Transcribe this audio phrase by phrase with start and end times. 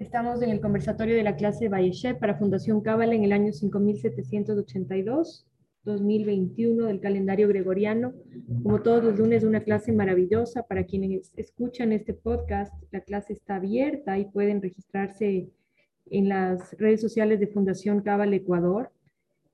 [0.00, 5.46] Estamos en el conversatorio de la clase Bayeshev para Fundación Cábala en el año 5782,
[5.84, 8.12] 2021 del calendario gregoriano.
[8.64, 12.74] Como todos los lunes, una clase maravillosa para quienes escuchan este podcast.
[12.90, 15.48] La clase está abierta y pueden registrarse
[16.10, 18.90] en las redes sociales de Fundación Cábala Ecuador.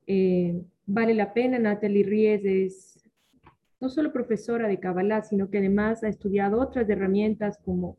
[0.06, 3.04] Eh, vale la pena, Natalie Ries es
[3.78, 7.98] no solo profesora de Kabbalah, sino que además ha estudiado otras herramientas como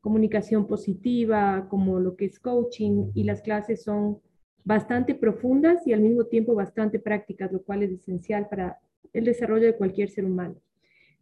[0.00, 4.20] comunicación positiva, como lo que es coaching, y las clases son
[4.64, 8.78] bastante profundas y al mismo tiempo bastante prácticas, lo cual es esencial para
[9.12, 10.56] el desarrollo de cualquier ser humano.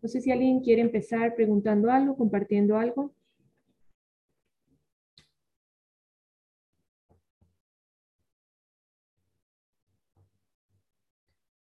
[0.02, 3.12] No sé si alguien quiere empezar preguntando algo, compartiendo algo.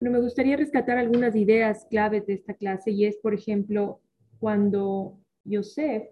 [0.00, 4.00] Bueno, me gustaría rescatar algunas ideas claves de esta clase y es, por ejemplo,
[4.38, 6.04] cuando Yosef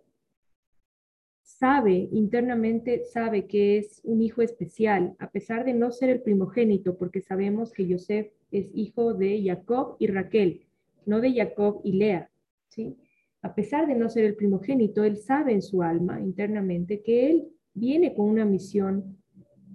[1.59, 6.98] sabe, internamente sabe que es un hijo especial, a pesar de no ser el primogénito,
[6.98, 10.67] porque sabemos que Yosef es hijo de Jacob y Raquel,
[11.06, 12.30] no de Jacob y Lea,
[12.69, 12.97] ¿sí?
[13.41, 17.48] A pesar de no ser el primogénito, él sabe en su alma internamente que él
[17.75, 19.17] viene con una misión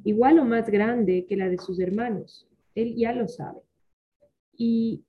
[0.04, 2.48] igual o más grande que la de sus hermanos.
[2.76, 3.62] Él ya lo sabe.
[4.56, 5.04] Y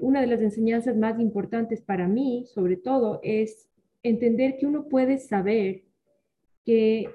[0.00, 3.68] una de las enseñanzas más importantes para mí, sobre todo, es
[4.02, 5.85] entender que uno puede saber
[6.66, 7.08] que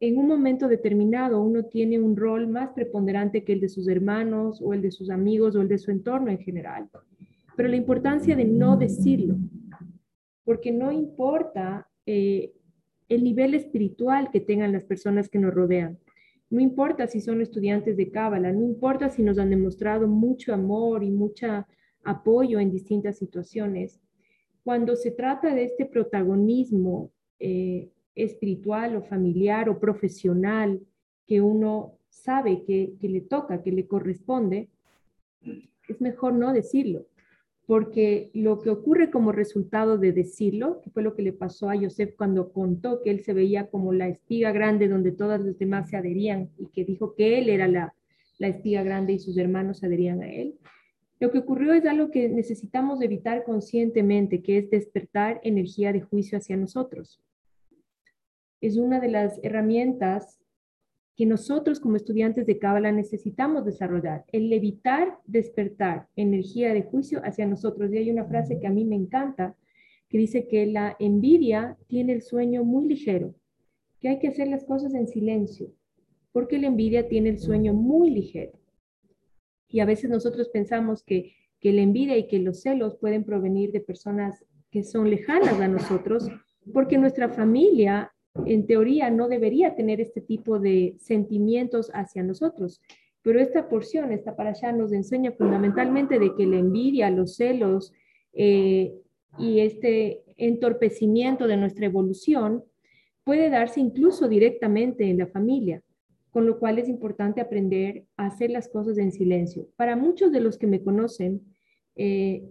[0.00, 4.60] en un momento determinado uno tiene un rol más preponderante que el de sus hermanos
[4.60, 6.90] o el de sus amigos o el de su entorno en general.
[7.56, 9.36] Pero la importancia de no decirlo,
[10.44, 12.52] porque no importa eh,
[13.08, 15.98] el nivel espiritual que tengan las personas que nos rodean.
[16.50, 21.04] No importa si son estudiantes de Cábala, no importa si nos han demostrado mucho amor
[21.04, 21.64] y mucho
[22.04, 24.00] apoyo en distintas situaciones.
[24.62, 30.80] Cuando se trata de este protagonismo eh, espiritual o familiar o profesional
[31.26, 34.68] que uno sabe que, le toca, que le corresponde,
[35.88, 37.06] es mejor no decirlo,
[37.66, 41.76] porque lo que ocurre como resultado de decirlo, que fue lo que le pasó a
[41.76, 45.90] Joseph cuando contó que él se veía como la espiga grande donde todas los demás
[45.90, 47.94] se adherían y que dijo que él era la,
[48.38, 50.54] la espiga grande y sus hermanos se adherían a él.
[51.18, 56.38] Lo que ocurrió es algo que necesitamos evitar conscientemente, que es despertar energía de juicio
[56.38, 57.20] hacia nosotros
[58.60, 60.38] es una de las herramientas
[61.16, 67.46] que nosotros como estudiantes de Cábala necesitamos desarrollar, el evitar despertar energía de juicio hacia
[67.46, 67.90] nosotros.
[67.90, 69.56] Y hay una frase que a mí me encanta,
[70.10, 73.34] que dice que la envidia tiene el sueño muy ligero,
[73.98, 75.72] que hay que hacer las cosas en silencio,
[76.32, 78.52] porque la envidia tiene el sueño muy ligero.
[79.68, 83.72] Y a veces nosotros pensamos que, que la envidia y que los celos pueden provenir
[83.72, 86.28] de personas que son lejanas a nosotros,
[86.74, 88.12] porque nuestra familia
[88.44, 92.82] en teoría no debería tener este tipo de sentimientos hacia nosotros.
[93.22, 97.92] Pero esta porción, esta para allá, nos enseña fundamentalmente de que la envidia, los celos
[98.32, 98.94] eh,
[99.38, 102.64] y este entorpecimiento de nuestra evolución
[103.24, 105.82] puede darse incluso directamente en la familia,
[106.30, 109.66] con lo cual es importante aprender a hacer las cosas en silencio.
[109.76, 111.40] Para muchos de los que me conocen,
[111.96, 112.44] eh,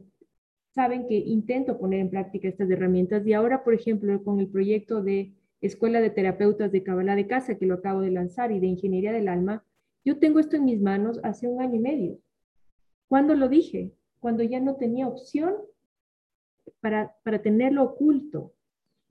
[0.72, 5.02] saben que intento poner en práctica estas herramientas y ahora, por ejemplo, con el proyecto
[5.02, 8.68] de Escuela de Terapeutas de Kabbalah de Casa, que lo acabo de lanzar, y de
[8.68, 9.66] Ingeniería del Alma,
[10.04, 12.20] yo tengo esto en mis manos hace un año y medio.
[13.08, 13.92] ¿Cuándo lo dije?
[14.20, 15.56] Cuando ya no tenía opción
[16.80, 18.54] para, para tenerlo oculto.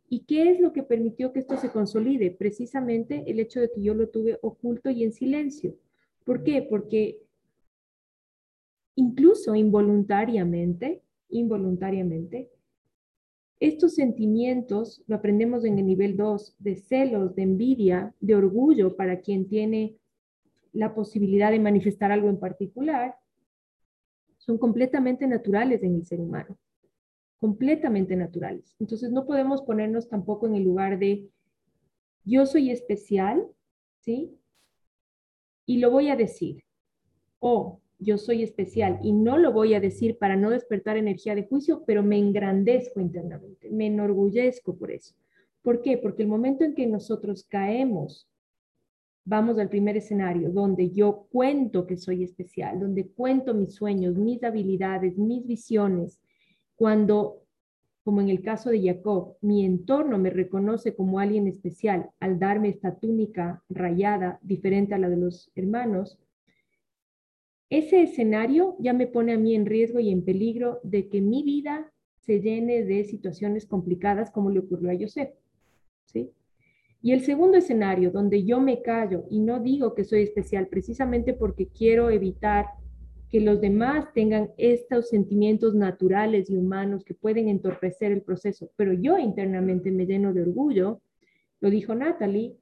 [0.08, 2.30] ¿Y qué es lo que permitió que esto se consolide?
[2.30, 5.74] Precisamente el hecho de que yo lo tuve oculto y en silencio.
[6.24, 6.62] ¿Por qué?
[6.62, 7.20] Porque
[8.94, 12.50] incluso involuntariamente, involuntariamente,
[13.60, 19.20] estos sentimientos, lo aprendemos en el nivel 2, de celos, de envidia, de orgullo para
[19.20, 19.96] quien tiene
[20.72, 23.14] la posibilidad de manifestar algo en particular,
[24.38, 26.58] son completamente naturales en el ser humano,
[27.38, 28.74] completamente naturales.
[28.78, 31.30] Entonces no podemos ponernos tampoco en el lugar de
[32.24, 33.46] yo soy especial,
[34.00, 34.36] ¿sí?
[35.66, 36.62] Y lo voy a decir.
[37.38, 41.46] O yo soy especial y no lo voy a decir para no despertar energía de
[41.46, 45.14] juicio, pero me engrandezco internamente, me enorgullezco por eso.
[45.62, 45.96] ¿Por qué?
[45.96, 48.28] Porque el momento en que nosotros caemos,
[49.24, 54.44] vamos al primer escenario, donde yo cuento que soy especial, donde cuento mis sueños, mis
[54.44, 56.20] habilidades, mis visiones,
[56.76, 57.42] cuando,
[58.02, 62.68] como en el caso de Jacob, mi entorno me reconoce como alguien especial al darme
[62.68, 66.18] esta túnica rayada diferente a la de los hermanos,
[67.78, 71.42] ese escenario ya me pone a mí en riesgo y en peligro de que mi
[71.42, 75.30] vida se llene de situaciones complicadas como le ocurrió a Joseph.
[76.06, 76.30] ¿sí?
[77.02, 81.34] Y el segundo escenario, donde yo me callo y no digo que soy especial, precisamente
[81.34, 82.66] porque quiero evitar
[83.30, 88.92] que los demás tengan estos sentimientos naturales y humanos que pueden entorpecer el proceso, pero
[88.92, 91.00] yo internamente me lleno de orgullo,
[91.60, 92.56] lo dijo Natalie,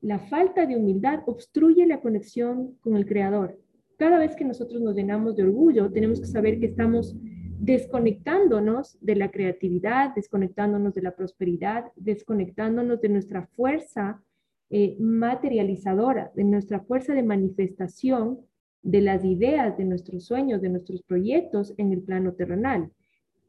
[0.00, 3.58] la falta de humildad obstruye la conexión con el Creador.
[3.98, 7.16] Cada vez que nosotros nos llenamos de orgullo, tenemos que saber que estamos
[7.58, 14.22] desconectándonos de la creatividad, desconectándonos de la prosperidad, desconectándonos de nuestra fuerza
[14.70, 18.38] eh, materializadora, de nuestra fuerza de manifestación
[18.82, 22.92] de las ideas, de nuestros sueños, de nuestros proyectos en el plano terrenal.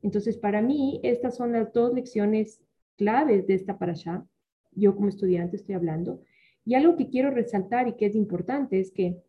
[0.02, 2.60] Entonces, para mí, estas son las dos lecciones
[2.98, 4.26] claves de esta parasha.
[4.72, 6.24] Yo como estudiante estoy hablando.
[6.66, 9.22] Y algo que quiero resaltar y que es importante es que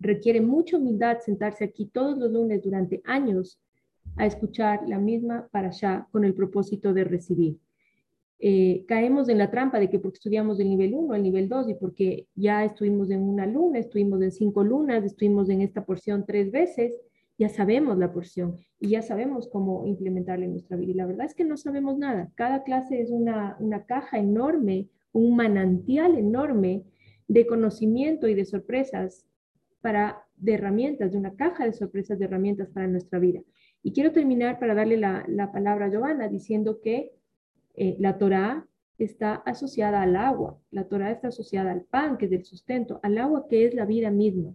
[0.00, 3.58] requiere mucha humildad sentarse aquí todos los lunes durante años
[4.16, 7.58] a escuchar la misma parasha con el propósito de recibir.
[8.38, 11.68] Eh, caemos en la trampa de que porque estudiamos del nivel 1 al nivel 2
[11.70, 16.24] y porque ya estuvimos en una luna, estuvimos en cinco lunas, estuvimos en esta porción
[16.26, 17.00] tres veces,
[17.38, 20.90] ya sabemos la porción y ya sabemos cómo implementarla en nuestra vida.
[20.92, 22.30] Y la verdad es que no sabemos nada.
[22.34, 26.84] Cada clase es una, una caja enorme, un manantial enorme
[27.28, 29.26] de conocimiento y de sorpresas
[30.36, 33.40] de herramientas, de una caja de sorpresas de herramientas para nuestra vida.
[33.82, 37.12] Y quiero terminar para darle la, palabra a Giovanna diciendo que
[37.74, 38.66] eh, la Torá
[38.98, 43.18] está asociada al agua, la Torá está asociada al pan, que es el sustento, al
[43.18, 44.54] agua que es la vida misma.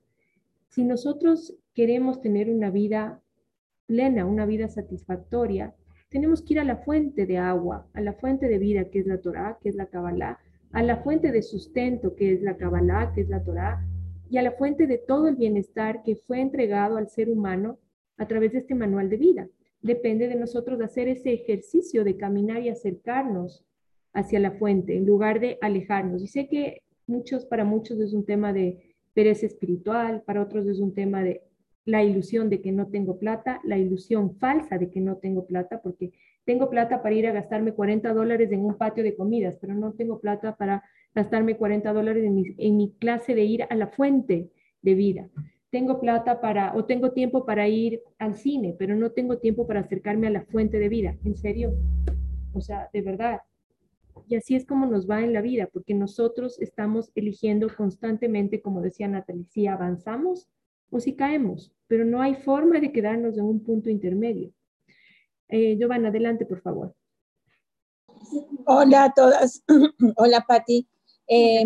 [0.69, 3.21] Si nosotros queremos tener una vida
[3.85, 5.75] plena, una vida satisfactoria,
[6.09, 9.05] tenemos que ir a la fuente de agua, a la fuente de vida, que es
[9.05, 10.39] la Torá, que es la Kabbalah,
[10.71, 13.85] a la fuente de sustento, que es la Kabbalah, que es la Torá,
[14.29, 17.79] y a la fuente de todo el bienestar que fue entregado al ser humano
[18.17, 19.47] a través de este manual de vida.
[19.81, 23.65] Depende de nosotros hacer ese ejercicio de caminar y acercarnos
[24.13, 26.21] hacia la fuente en lugar de alejarnos.
[26.21, 30.79] Y sé que muchos, para muchos es un tema de pereza espiritual, para otros es
[30.79, 31.41] un tema de
[31.85, 35.81] la ilusión de que no tengo plata, la ilusión falsa de que no tengo plata,
[35.81, 36.11] porque
[36.45, 39.93] tengo plata para ir a gastarme 40 dólares en un patio de comidas, pero no
[39.93, 40.83] tengo plata para
[41.13, 44.51] gastarme 40 dólares en mi, clase de ir a la fuente
[44.81, 45.29] de vida
[45.69, 49.81] tengo plata para, o tengo tiempo para ir al cine, pero no tengo tiempo para
[49.81, 51.17] acercarme a la fuente de vida.
[51.23, 51.73] ¿En serio?
[52.53, 53.41] O sea, de verdad.
[54.27, 58.81] Y así es como nos va en la vida, porque nosotros estamos eligiendo constantemente, como
[58.81, 60.47] decía Natalie, si avanzamos
[60.89, 64.51] o si caemos, pero no hay forma de quedarnos en un punto intermedio.
[65.47, 66.95] Eh, Giovanna, adelante, por favor.
[68.65, 69.63] Hola a todas.
[70.17, 70.87] Hola, Patti.
[71.29, 71.63] Eh,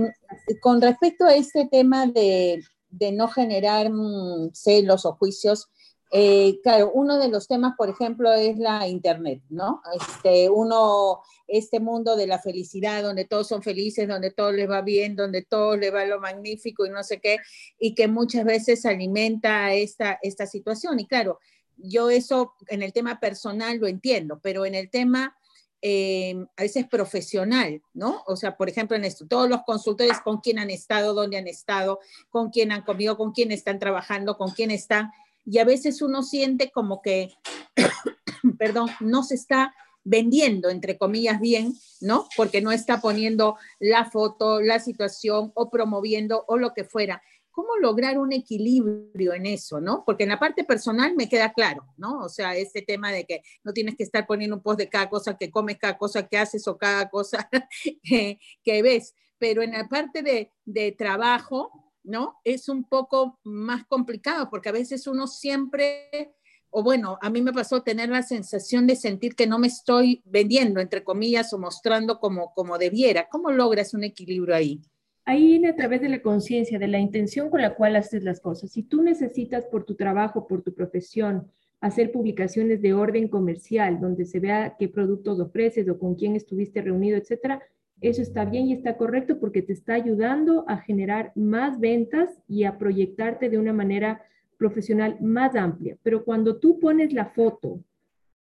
[0.62, 5.70] con respecto a este tema de, de no generar mm, celos o juicios.
[6.12, 9.82] Eh, claro, uno de los temas, por ejemplo, es la Internet, ¿no?
[9.96, 14.82] Este, uno, este mundo de la felicidad, donde todos son felices, donde todo les va
[14.82, 17.38] bien, donde todo le va lo magnífico y no sé qué,
[17.80, 21.00] y que muchas veces alimenta esta, esta situación.
[21.00, 21.40] Y claro,
[21.78, 25.36] yo eso en el tema personal lo entiendo, pero en el tema
[25.86, 28.24] eh, a veces profesional, ¿no?
[28.26, 31.48] O sea, por ejemplo, en esto, todos los consultores con quién han estado, dónde han
[31.50, 32.00] estado,
[32.30, 35.12] con quién han comido, con quién están trabajando, con quién están,
[35.46, 37.34] y a veces uno siente como que,
[38.58, 39.76] perdón, no se está
[40.06, 42.30] vendiendo, entre comillas, bien, ¿no?
[42.38, 47.22] Porque no está poniendo la foto, la situación o promoviendo o lo que fuera.
[47.54, 50.04] ¿Cómo lograr un equilibrio en eso, no?
[50.06, 52.22] Porque en la parte personal me queda claro, ¿no?
[52.22, 55.08] O sea, este tema de que no tienes que estar poniendo un post de cada
[55.08, 57.48] cosa que comes, cada cosa que haces o cada cosa
[58.04, 59.14] que, ves.
[59.38, 62.40] Pero en la parte de, de trabajo, ¿no?
[62.44, 66.34] Es un poco más complicado porque a veces uno siempre
[66.76, 70.24] o bueno, a mí me pasó tener la sensación de sentir que no me estoy
[70.26, 73.30] vendiendo, entre comillas, o mostrando como, como debiera.
[73.30, 74.82] ¿Cómo logras un equilibrio ahí?
[75.26, 78.42] Ahí viene a través de la conciencia, de la intención con la cual haces las
[78.42, 78.72] cosas.
[78.72, 81.48] Si tú necesitas por tu trabajo, por tu profesión,
[81.80, 86.82] hacer publicaciones de orden comercial, donde se vea qué productos ofreces o con quién estuviste
[86.82, 87.62] reunido, etcétera,
[88.02, 92.66] eso está bien y está correcto porque te está ayudando a generar más ventas y
[92.66, 94.22] a proyectarte de una manera
[94.58, 95.98] profesional más amplia.
[96.04, 97.80] Pero cuando tú pones la foto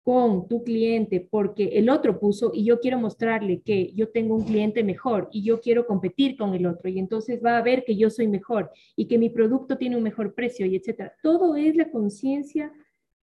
[0.05, 4.43] con tu cliente porque el otro puso y yo quiero mostrarle que yo tengo un
[4.43, 7.97] cliente mejor y yo quiero competir con el otro y entonces va a ver que
[7.97, 11.15] yo soy mejor y que mi producto tiene un mejor precio y etcétera.
[11.23, 12.71] Todo es la conciencia,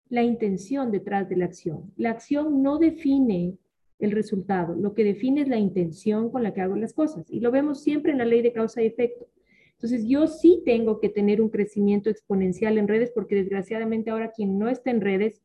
[0.09, 1.91] la intención detrás de la acción.
[1.97, 3.57] La acción no define
[3.97, 7.39] el resultado, lo que define es la intención con la que hago las cosas y
[7.39, 9.25] lo vemos siempre en la ley de causa y efecto.
[9.71, 14.59] Entonces yo sí tengo que tener un crecimiento exponencial en redes porque desgraciadamente ahora quien
[14.59, 15.41] no está en redes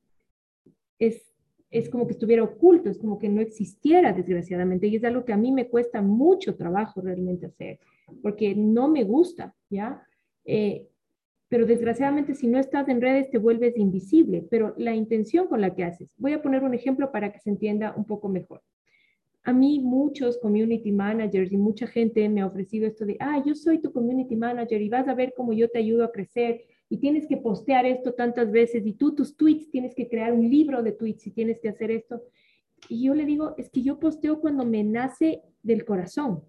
[1.07, 1.33] es
[1.73, 5.33] es como que estuviera oculto, es como que no existiera desgraciadamente y es algo que
[5.33, 7.81] a mí me cuesta mucho trabajo realmente hacer,
[8.23, 10.07] porque no me gusta, ¿ya?
[10.45, 10.87] Eh,
[11.49, 15.75] pero desgraciadamente si no estás en redes te vuelves invisible, pero la intención con la
[15.75, 16.15] que haces.
[16.19, 18.63] Voy a poner un ejemplo para que se entienda un poco mejor.
[19.43, 23.55] A mí muchos community managers y mucha gente me ha ofrecido esto de, ah, yo
[23.55, 26.99] soy tu community manager y vas a ver cómo yo te ayudo a crecer y
[26.99, 30.83] tienes que postear esto tantas veces y tú tus tweets tienes que crear un libro
[30.83, 32.23] de tweets y tienes que hacer esto.
[32.87, 36.45] Y yo le digo, es que yo posteo cuando me nace del corazón.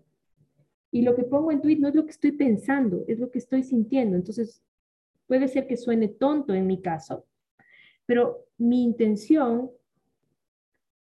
[0.92, 3.40] Y lo que pongo en tweet no es lo que estoy pensando, es lo que
[3.40, 4.18] estoy sintiendo.
[4.18, 4.62] Entonces,
[5.28, 7.26] puede ser que suene tonto en mi caso,
[8.06, 9.72] pero mi intención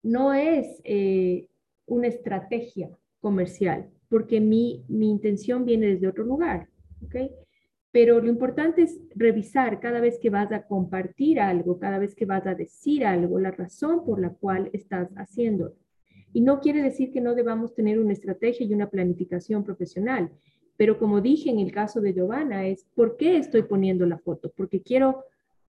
[0.03, 1.49] no es eh,
[1.87, 6.69] una estrategia comercial, porque mi, mi intención viene desde otro lugar.
[7.07, 7.31] ¿okay?
[7.93, 12.25] Pero lo importante es revisar cada vez que vas a compartir algo, cada vez que
[12.25, 15.75] vas a decir algo, la razón por la cual estás haciéndolo.
[16.33, 20.31] Y no quiere decir que no debamos tener una estrategia y una planificación profesional.
[20.77, 24.53] Pero como dije en el caso de Giovanna, es ¿por qué estoy poniendo la foto?
[24.57, 25.25] Porque quiero,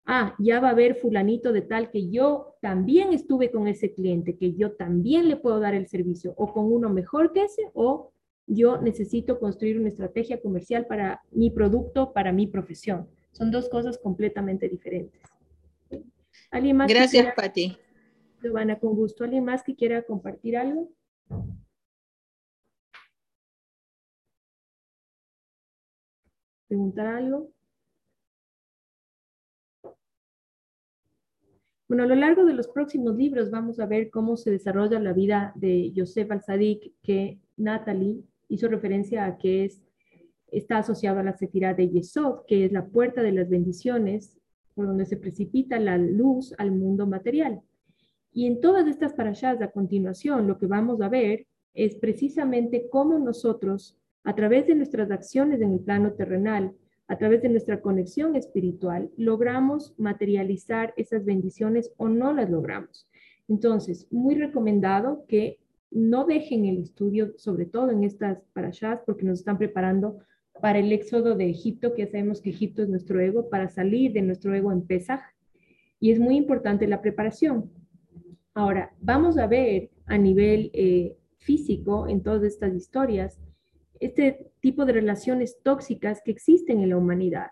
[0.06, 4.36] ah, ya va a haber fulanito de tal que yo también estuve con ese cliente,
[4.36, 8.12] que yo también le puedo dar el servicio, o con uno mejor que ese, o
[8.54, 13.08] yo necesito construir una estrategia comercial para mi producto, para mi profesión.
[13.32, 15.22] Son dos cosas completamente diferentes.
[16.50, 17.76] ¿Alguien más Gracias, Patti.
[18.42, 19.24] Giovanna, con gusto.
[19.24, 20.90] ¿Alguien más que quiera compartir algo?
[26.68, 27.52] ¿Preguntar algo?
[31.88, 35.12] Bueno, a lo largo de los próximos libros vamos a ver cómo se desarrolla la
[35.12, 39.82] vida de Joseph Al-Sadiq, que Natalie hizo referencia a que es,
[40.50, 44.38] está asociado a la sefirá de Yesod, que es la puerta de las bendiciones
[44.74, 47.62] por donde se precipita la luz al mundo material.
[48.32, 53.18] Y en todas estas parashas a continuación, lo que vamos a ver es precisamente cómo
[53.18, 56.74] nosotros, a través de nuestras acciones en el plano terrenal,
[57.08, 63.08] a través de nuestra conexión espiritual, logramos materializar esas bendiciones o no las logramos.
[63.48, 65.58] Entonces, muy recomendado que
[65.94, 70.18] no dejen el estudio, sobre todo en estas parashas, porque nos están preparando
[70.60, 74.22] para el éxodo de Egipto, que sabemos que Egipto es nuestro ego, para salir de
[74.22, 75.20] nuestro ego en Pesaj.
[76.00, 77.70] Y es muy importante la preparación.
[78.54, 83.40] Ahora, vamos a ver a nivel eh, físico en todas estas historias
[84.02, 87.50] este tipo de relaciones tóxicas que existen en la humanidad.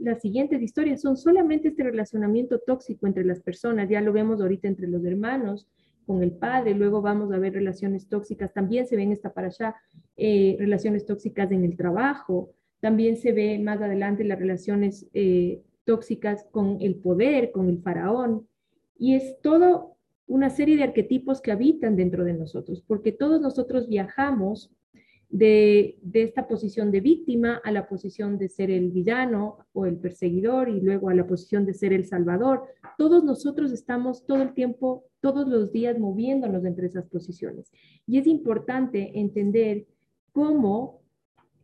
[0.00, 4.66] Las siguientes historias son solamente este relacionamiento tóxico entre las personas, ya lo vemos ahorita
[4.66, 5.68] entre los hermanos,
[6.06, 9.76] con el padre, luego vamos a ver relaciones tóxicas, también se ven esta para allá,
[10.16, 16.46] eh, relaciones tóxicas en el trabajo, también se ve más adelante las relaciones eh, tóxicas
[16.50, 18.48] con el poder, con el faraón,
[18.98, 23.88] y es todo una serie de arquetipos que habitan dentro de nosotros, porque todos nosotros
[23.88, 24.70] viajamos
[25.30, 30.68] de, esta posición de víctima a la posición de ser el villano o el perseguidor
[30.68, 32.64] y luego a la posición de ser el salvador.
[32.98, 37.70] Todos nosotros estamos todo el tiempo, todos los días moviéndonos entre esas posiciones.
[38.06, 39.86] Y es importante entender
[40.32, 41.00] cómo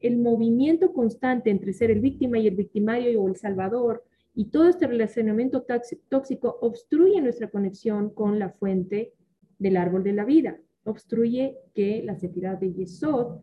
[0.01, 4.05] el movimiento constante entre ser el víctima y el victimario o el salvador
[4.35, 5.67] y todo este relacionamiento
[6.09, 9.15] tóxico obstruye nuestra conexión con la fuente
[9.59, 13.41] del árbol de la vida obstruye que la sefirá de Yesod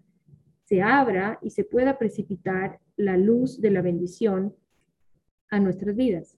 [0.65, 4.55] se abra y se pueda precipitar la luz de la bendición
[5.49, 6.37] a nuestras vidas.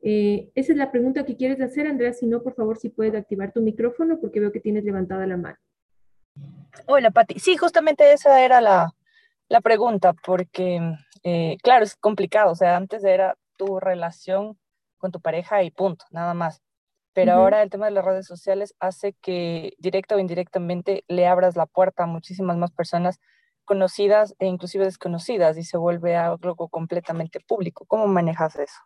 [0.00, 2.12] Eh, esa es la pregunta que quieres hacer, Andrea.
[2.12, 5.36] Si no, por favor, si puedes activar tu micrófono porque veo que tienes levantada la
[5.36, 5.58] mano.
[6.86, 7.38] Hola, Pati.
[7.38, 8.92] Sí, justamente esa era la,
[9.62, 10.80] pregunta, porque,
[11.22, 12.52] eh, claro, es complicado.
[12.52, 14.58] O sea, antes era tu relación
[14.98, 16.62] con tu pareja y punto, nada más
[17.12, 21.56] pero ahora el tema de las redes sociales hace que directa o indirectamente le abras
[21.56, 23.20] la puerta a muchísimas más personas
[23.64, 27.84] conocidas e inclusive desconocidas y se vuelve algo completamente público.
[27.86, 28.80] ¿Cómo manejas eso?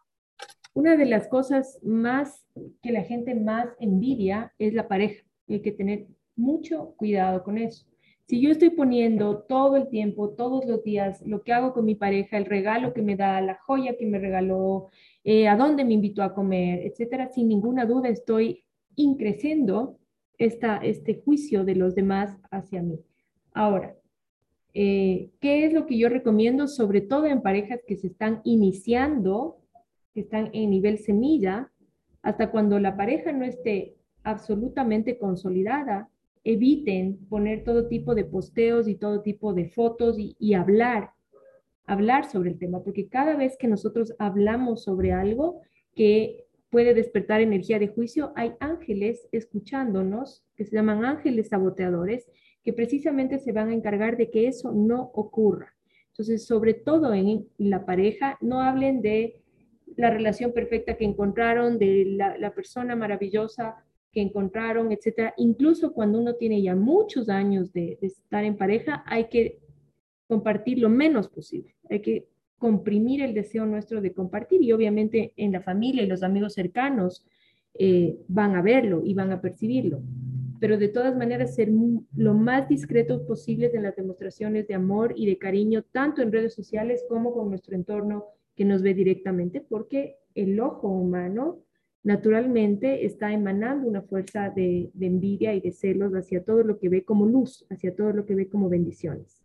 [0.74, 2.44] Una de las cosas más
[2.82, 5.24] que la gente más envidia es la pareja.
[5.48, 6.06] Hay que tener
[6.36, 7.86] mucho cuidado con eso.
[8.28, 11.94] Si yo estoy poniendo todo el tiempo, todos los días, lo que hago con mi
[11.94, 14.88] pareja, el regalo que me da, la joya que me regaló,
[15.22, 18.64] eh, a dónde me invitó a comer, etcétera, sin ninguna duda estoy
[18.96, 20.00] increciendo
[20.38, 22.98] esta, este juicio de los demás hacia mí.
[23.54, 23.94] Ahora,
[24.74, 29.58] eh, ¿qué es lo que yo recomiendo, sobre todo en parejas que se están iniciando,
[30.12, 31.70] que están en nivel semilla,
[32.22, 36.10] hasta cuando la pareja no esté absolutamente consolidada,
[36.52, 41.10] eviten poner todo tipo de posteos y todo tipo de fotos y, y hablar
[41.86, 45.62] hablar sobre el tema, porque cada vez que nosotros hablamos sobre algo
[45.94, 52.26] que puede despertar energía de juicio, hay ángeles escuchándonos, que se llaman ángeles saboteadores,
[52.64, 55.74] que precisamente se van a encargar de que eso no ocurra.
[56.08, 59.42] Entonces, sobre todo en la pareja, no hablen de
[59.96, 62.04] la relación perfecta que encontraron, de
[62.38, 63.76] la, persona maravillosa
[64.20, 65.34] encontraron, etcétera.
[65.36, 69.58] Incluso cuando uno tiene ya muchos años de, de estar en pareja, hay que
[70.26, 71.74] compartir lo menos posible.
[71.88, 72.26] Hay que
[72.58, 77.24] comprimir el deseo nuestro de compartir y obviamente en la familia y los amigos cercanos
[77.74, 80.00] eh, van a verlo y van a percibirlo.
[80.58, 81.70] Pero de todas maneras ser
[82.16, 86.54] lo más discretos posibles en las demostraciones de amor y de cariño, tanto en redes
[86.54, 91.58] sociales como con nuestro entorno que nos ve directamente, porque el ojo humano
[92.06, 97.04] naturalmente está emanando una fuerza de, envidia y de celos hacia todo lo que ve
[97.04, 99.42] como luz, hacia todo lo que ve como bendiciones.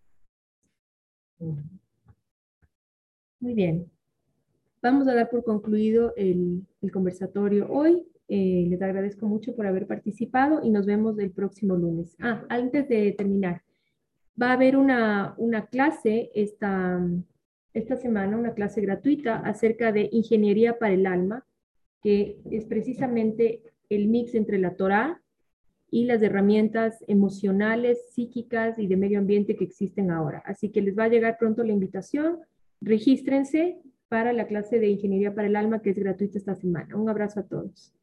[3.39, 3.89] Muy bien.
[4.79, 8.05] Vamos a dar por concluido el, conversatorio hoy.
[8.27, 12.15] Eh, les agradezco mucho por haber participado y nos vemos el próximo lunes.
[12.19, 13.63] Ah, antes de terminar,
[14.39, 15.35] va a haber una,
[15.71, 17.01] clase esta,
[17.73, 21.43] esta semana, una clase gratuita acerca de ingeniería para el alma,
[22.01, 25.21] que es precisamente el mix entre la Torah
[25.89, 30.41] y las herramientas emocionales, psíquicas y de medio ambiente que existen ahora.
[30.45, 32.39] Así que les va a llegar pronto la invitación
[32.79, 33.77] regístrense
[34.07, 36.95] para la clase de Ingeniería para el Alma que es gratuita esta semana.
[36.95, 37.93] Un abrazo a todos.